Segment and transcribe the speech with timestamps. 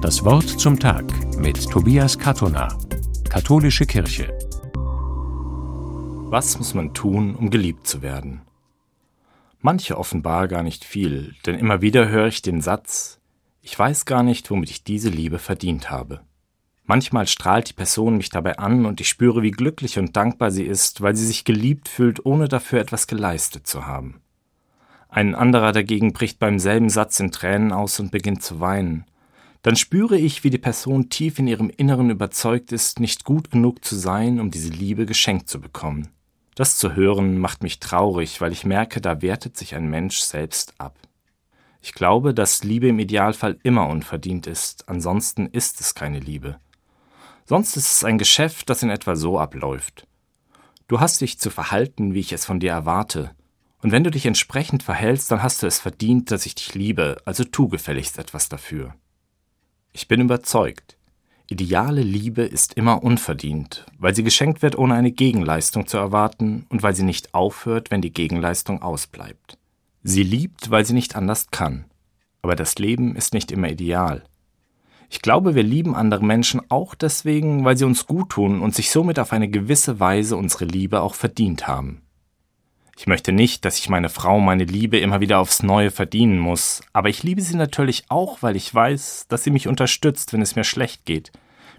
[0.00, 1.04] Das Wort zum Tag
[1.38, 2.68] mit Tobias Katona,
[3.28, 4.28] Katholische Kirche.
[6.30, 8.42] Was muss man tun, um geliebt zu werden?
[9.60, 13.18] Manche offenbar gar nicht viel, denn immer wieder höre ich den Satz,
[13.60, 16.20] ich weiß gar nicht, womit ich diese Liebe verdient habe.
[16.84, 20.64] Manchmal strahlt die Person mich dabei an und ich spüre, wie glücklich und dankbar sie
[20.64, 24.20] ist, weil sie sich geliebt fühlt, ohne dafür etwas geleistet zu haben.
[25.08, 29.04] Ein anderer dagegen bricht beim selben Satz in Tränen aus und beginnt zu weinen.
[29.68, 33.84] Dann spüre ich, wie die Person tief in ihrem Inneren überzeugt ist, nicht gut genug
[33.84, 36.08] zu sein, um diese Liebe geschenkt zu bekommen.
[36.54, 40.72] Das zu hören macht mich traurig, weil ich merke, da wertet sich ein Mensch selbst
[40.78, 40.96] ab.
[41.82, 46.58] Ich glaube, dass Liebe im Idealfall immer unverdient ist, ansonsten ist es keine Liebe.
[47.44, 50.06] Sonst ist es ein Geschäft, das in etwa so abläuft.
[50.86, 53.32] Du hast dich zu verhalten, wie ich es von dir erwarte,
[53.82, 57.18] und wenn du dich entsprechend verhältst, dann hast du es verdient, dass ich dich liebe,
[57.26, 58.94] also tu gefälligst etwas dafür.
[59.98, 60.96] Ich bin überzeugt,
[61.48, 66.84] ideale Liebe ist immer unverdient, weil sie geschenkt wird, ohne eine Gegenleistung zu erwarten und
[66.84, 69.58] weil sie nicht aufhört, wenn die Gegenleistung ausbleibt.
[70.04, 71.86] Sie liebt, weil sie nicht anders kann.
[72.42, 74.22] Aber das Leben ist nicht immer ideal.
[75.10, 78.92] Ich glaube, wir lieben andere Menschen auch deswegen, weil sie uns gut tun und sich
[78.92, 82.02] somit auf eine gewisse Weise unsere Liebe auch verdient haben.
[82.98, 86.82] Ich möchte nicht, dass ich meine Frau meine Liebe immer wieder aufs Neue verdienen muss,
[86.92, 90.56] aber ich liebe sie natürlich auch, weil ich weiß, dass sie mich unterstützt, wenn es
[90.56, 91.30] mir schlecht geht,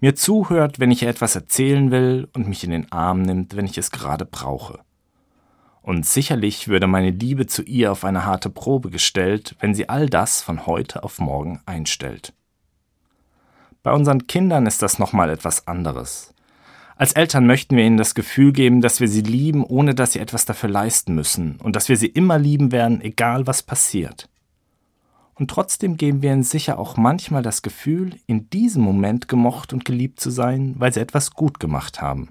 [0.00, 3.64] mir zuhört, wenn ich ihr etwas erzählen will und mich in den Arm nimmt, wenn
[3.64, 4.80] ich es gerade brauche.
[5.82, 10.08] Und sicherlich würde meine Liebe zu ihr auf eine harte Probe gestellt, wenn sie all
[10.08, 12.32] das von heute auf morgen einstellt.
[13.84, 16.33] Bei unseren Kindern ist das nochmal etwas anderes.
[16.96, 20.20] Als Eltern möchten wir ihnen das Gefühl geben, dass wir sie lieben, ohne dass sie
[20.20, 24.28] etwas dafür leisten müssen und dass wir sie immer lieben werden, egal was passiert.
[25.34, 29.84] Und trotzdem geben wir ihnen sicher auch manchmal das Gefühl, in diesem Moment gemocht und
[29.84, 32.28] geliebt zu sein, weil sie etwas gut gemacht haben.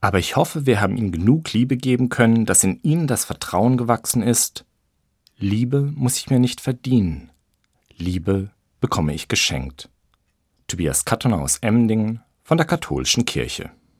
[0.00, 3.76] Aber ich hoffe, wir haben ihnen genug Liebe geben können, dass in ihnen das Vertrauen
[3.76, 4.64] gewachsen ist,
[5.38, 7.30] Liebe muss ich mir nicht verdienen,
[7.96, 9.88] Liebe bekomme ich geschenkt.
[10.68, 13.72] Tobias Kattoner aus Emdingen von der Katholischen Kirche.